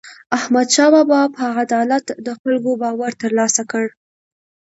احمدشاه 0.37 0.89
بابا 0.95 1.21
په 1.35 1.43
عدالت 1.61 2.05
د 2.25 2.27
خلکو 2.41 2.71
باور 2.81 3.11
ترلاسه 3.21 3.63
کړ. 3.71 3.85